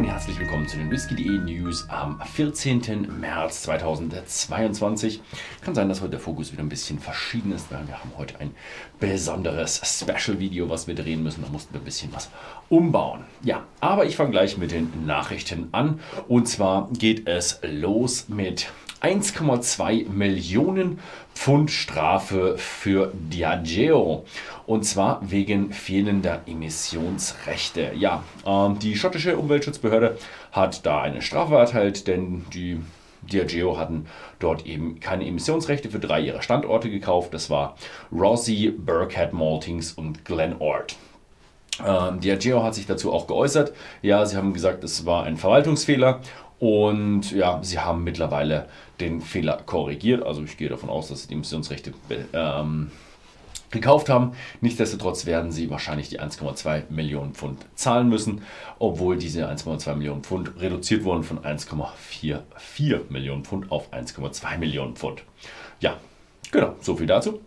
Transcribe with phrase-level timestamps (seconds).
[0.00, 3.20] und herzlich willkommen zu den Whisky.de News am 14.
[3.20, 5.20] März 2022.
[5.60, 8.40] Kann sein, dass heute der Fokus wieder ein bisschen verschieden ist, weil wir haben heute
[8.40, 8.54] ein
[8.98, 11.42] besonderes Special-Video, was wir drehen müssen.
[11.42, 12.30] Da mussten wir ein bisschen was
[12.70, 13.24] umbauen.
[13.42, 16.00] Ja, aber ich fange gleich mit den Nachrichten an.
[16.28, 20.98] Und zwar geht es los mit 1,2 Millionen
[21.34, 24.24] Pfund Strafe für Diageo.
[24.66, 27.92] Und zwar wegen fehlender Emissionsrechte.
[27.96, 30.18] Ja, ähm, die schottische Umweltschutzbehörde
[30.52, 32.80] hat da eine Strafe erteilt, denn die
[33.22, 34.06] Diageo hatten
[34.38, 37.34] dort eben keine Emissionsrechte für drei ihrer Standorte gekauft.
[37.34, 37.76] Das war
[38.12, 40.96] Rossi, Burkhead Maltings und Glenort.
[41.86, 43.72] Ähm, Diageo hat sich dazu auch geäußert.
[44.02, 46.20] Ja, sie haben gesagt, es war ein Verwaltungsfehler
[46.60, 48.68] und ja, sie haben mittlerweile
[49.00, 50.22] den Fehler korrigiert.
[50.22, 51.94] Also ich gehe davon aus, dass sie die Emissionsrechte
[52.34, 52.90] ähm,
[53.70, 54.32] gekauft haben.
[54.60, 58.42] Nichtsdestotrotz werden sie wahrscheinlich die 1,2 Millionen Pfund zahlen müssen,
[58.78, 65.22] obwohl diese 1,2 Millionen Pfund reduziert wurden von 1,44 Millionen Pfund auf 1,2 Millionen Pfund.
[65.80, 65.96] Ja,
[66.50, 67.40] genau, so viel dazu.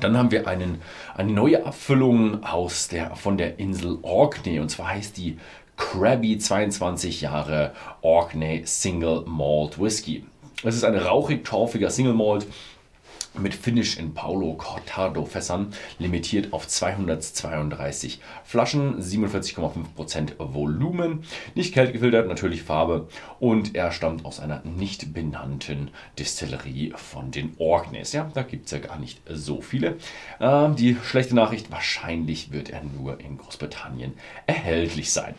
[0.00, 0.80] Dann haben wir einen,
[1.16, 5.38] eine neue Abfüllung aus der, von der Insel Orkney und zwar heißt die
[5.78, 10.24] Krabby 22 Jahre Orkney Single Malt Whisky.
[10.64, 12.46] Es ist ein rauchig-torfiger Single Malt
[13.38, 21.22] mit Finish in Paulo Cortado Fässern, limitiert auf 232 Flaschen, 47,5% Volumen,
[21.54, 28.12] nicht kältgefiltert, natürlich Farbe und er stammt aus einer nicht benannten Distillerie von den Orkneys.
[28.12, 29.96] Ja, da gibt es ja gar nicht so viele.
[30.40, 34.14] Ähm, die schlechte Nachricht, wahrscheinlich wird er nur in Großbritannien
[34.46, 35.34] erhältlich sein.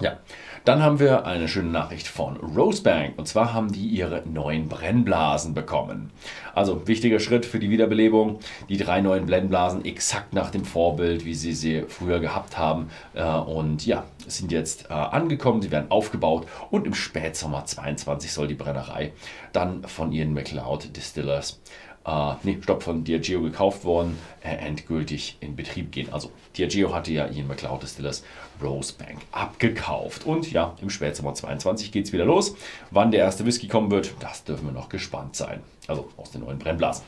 [0.00, 0.18] Ja,
[0.64, 3.16] dann haben wir eine schöne Nachricht von Rosebank.
[3.16, 6.10] Und zwar haben die ihre neuen Brennblasen bekommen.
[6.52, 8.40] Also wichtiger Schritt für die Wiederbelebung.
[8.68, 12.88] Die drei neuen Brennblasen exakt nach dem Vorbild, wie sie sie früher gehabt haben.
[13.14, 15.62] Äh, und ja, sind jetzt äh, angekommen.
[15.62, 16.48] Sie werden aufgebaut.
[16.70, 19.12] Und im Spätsommer 22 soll die Brennerei
[19.52, 21.60] dann von ihren McLeod Distillers
[22.06, 26.12] äh, nee, stopp, von Diageo gekauft worden, äh, endgültig in Betrieb gehen.
[26.12, 28.24] Also Diageo hatte ja Ian McLeod Distillers
[28.62, 30.26] Rosebank abgekauft.
[30.26, 32.54] Und ja, im Spätsommer 22 geht es wieder los.
[32.90, 35.60] Wann der erste Whisky kommen wird, das dürfen wir noch gespannt sein.
[35.86, 37.04] Also aus den neuen Brennblasen.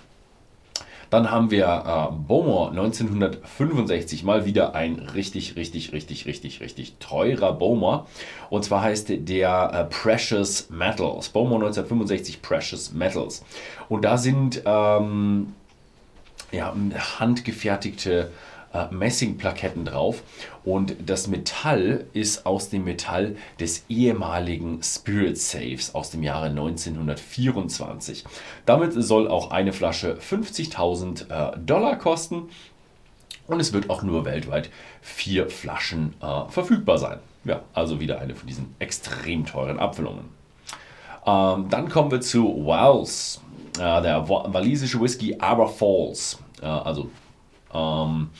[1.11, 7.53] Dann haben wir äh, Beaumont 1965, mal wieder ein richtig, richtig, richtig, richtig, richtig teurer
[7.53, 8.05] Beaumont.
[8.50, 11.28] Und zwar heißt der äh, Precious Metals.
[11.28, 13.45] Beaumont 1965 Precious Metals.
[13.89, 15.55] Und da sind ähm,
[16.53, 16.75] ja,
[17.19, 18.31] handgefertigte
[18.76, 20.22] äh, Messingplaketten drauf
[20.64, 28.25] und das Metall ist aus dem Metall des ehemaligen Spirit Safes aus dem Jahre 1924.
[28.66, 32.48] Damit soll auch eine Flasche 50.000 äh, Dollar kosten
[33.47, 34.70] und es wird auch nur weltweit
[35.00, 37.19] vier Flaschen äh, verfügbar sein.
[37.44, 40.25] Ja, also wieder eine von diesen extrem teuren Abfüllungen.
[41.25, 43.41] Ähm, dann kommen wir zu Wells,
[43.78, 46.38] äh, der walisische Whisky Aber Falls.
[46.60, 47.09] Äh, also
[47.72, 48.31] ähm,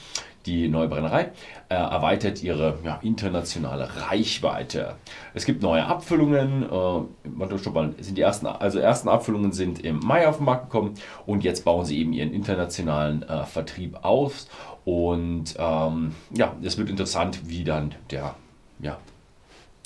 [0.47, 1.31] die neue Brennerei
[1.69, 4.95] äh, erweitert ihre ja, internationale Reichweite.
[5.33, 6.63] Es gibt neue Abfüllungen.
[6.63, 11.43] Äh, sind die ersten, also ersten Abfüllungen sind im Mai auf den Markt gekommen und
[11.43, 14.47] jetzt bauen sie eben ihren internationalen äh, Vertrieb aus.
[14.85, 18.35] Und ähm, ja, es wird interessant, wie dann der
[18.79, 18.97] ja,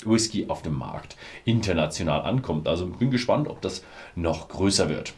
[0.04, 2.68] Whisky auf dem Markt international ankommt.
[2.68, 3.84] Also bin gespannt, ob das
[4.14, 5.14] noch größer wird.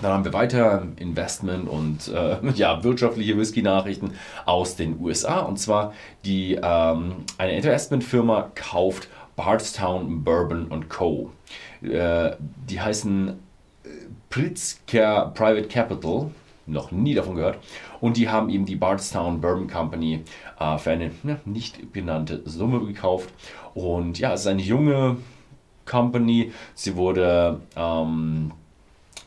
[0.00, 4.12] Dann haben wir weiter Investment und äh, ja, wirtschaftliche Whisky-Nachrichten
[4.44, 5.40] aus den USA.
[5.40, 5.92] Und zwar
[6.24, 11.30] die, ähm, eine Investmentfirma kauft Bardstown Bourbon Co.
[11.82, 12.32] Äh,
[12.68, 13.88] die heißen äh,
[14.30, 16.30] Pritzker Private Capital,
[16.66, 17.58] noch nie davon gehört.
[18.00, 20.24] Und die haben eben die Bardstown Bourbon Company
[20.58, 23.30] äh, für eine ja, nicht genannte Summe gekauft.
[23.74, 25.16] Und ja, es ist eine junge
[25.86, 26.52] Company.
[26.74, 28.52] Sie wurde ähm,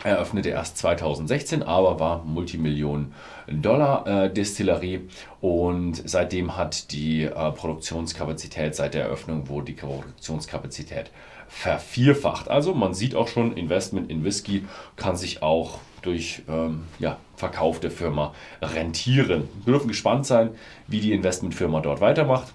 [0.03, 3.13] eröffnete erst 2016, aber war Multimillionen
[3.47, 4.99] Dollar äh,
[5.41, 11.11] und seitdem hat die äh, Produktionskapazität, seit der Eröffnung wurde die Produktionskapazität
[11.47, 12.49] vervierfacht.
[12.49, 14.65] Also man sieht auch schon, Investment in Whisky
[14.95, 19.47] kann sich auch durch ähm, ja, Verkauf der Firma rentieren.
[19.65, 20.51] Wir dürfen gespannt sein,
[20.87, 22.53] wie die Investmentfirma dort weitermacht,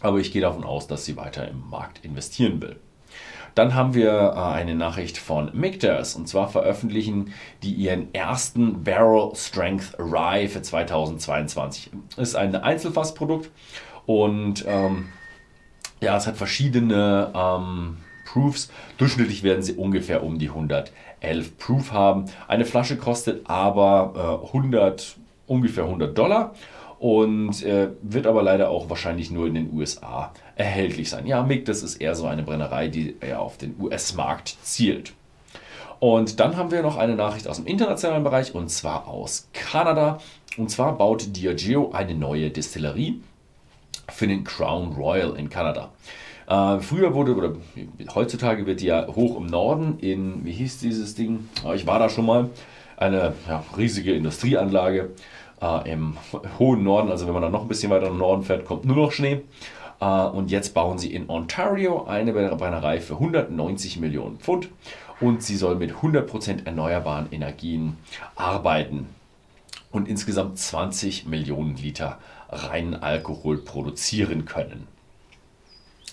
[0.00, 2.76] aber ich gehe davon aus, dass sie weiter im Markt investieren will.
[3.54, 7.32] Dann haben wir äh, eine Nachricht von Mikters und zwar veröffentlichen
[7.62, 11.90] die ihren ersten Barrel Strength Rye für 2022.
[12.16, 13.50] Ist ein Einzelfassprodukt
[14.06, 15.08] und ähm,
[16.00, 18.70] ja, es hat verschiedene ähm, Proofs.
[18.98, 22.24] Durchschnittlich werden sie ungefähr um die 111 Proof haben.
[22.48, 25.16] Eine Flasche kostet aber äh, 100,
[25.46, 26.54] ungefähr 100 Dollar
[27.02, 31.26] und äh, wird aber leider auch wahrscheinlich nur in den USA erhältlich sein.
[31.26, 35.12] Ja, MIG, das ist eher so eine Brennerei, die eher auf den US-Markt zielt.
[35.98, 40.20] Und dann haben wir noch eine Nachricht aus dem internationalen Bereich und zwar aus Kanada.
[40.56, 43.20] Und zwar baut Diageo eine neue Distillerie
[44.08, 45.90] für den Crown Royal in Kanada.
[46.46, 47.56] Äh, früher wurde, oder
[48.14, 51.48] heutzutage wird die ja hoch im Norden in, wie hieß dieses Ding?
[51.74, 52.50] Ich war da schon mal,
[52.96, 55.10] eine ja, riesige Industrieanlage
[55.62, 56.16] äh, im
[56.58, 57.10] hohen Norden.
[57.10, 59.42] Also wenn man dann noch ein bisschen weiter im Norden fährt, kommt nur noch Schnee.
[60.00, 64.68] Äh, und jetzt bauen sie in Ontario eine Brennerei für 190 Millionen Pfund
[65.20, 67.96] und sie soll mit 100% erneuerbaren Energien
[68.34, 69.06] arbeiten
[69.92, 72.18] und insgesamt 20 Millionen Liter
[72.50, 74.88] reinen Alkohol produzieren können.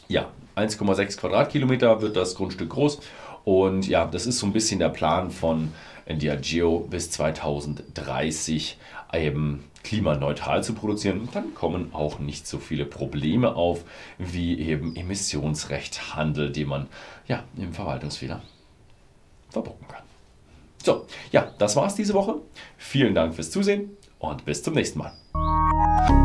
[0.08, 3.00] Ja, 1,6 Quadratkilometer wird das Grundstück groß
[3.44, 5.74] und ja, das ist so ein bisschen der Plan von
[6.08, 8.78] Diageo bis 2030
[9.14, 11.30] eben klimaneutral zu produzieren.
[11.34, 13.84] Dann kommen auch nicht so viele Probleme auf
[14.18, 16.88] wie eben Emissionsrechthandel, den man
[17.28, 18.42] ja im Verwaltungsfehler
[19.50, 20.04] verbocken kann.
[20.84, 22.36] So, ja, das war's diese Woche.
[22.78, 26.19] Vielen Dank fürs Zusehen und bis zum nächsten Mal.